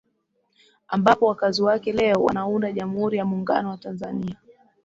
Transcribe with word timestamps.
ambapo 0.87 1.25
wakazi 1.25 1.61
wake 1.63 1.91
leo 1.91 2.23
wanaunda 2.23 2.71
Jamhuri 2.71 3.17
ya 3.17 3.25
Muungano 3.25 3.69
wa 3.69 3.77
Tanzania 3.77 4.35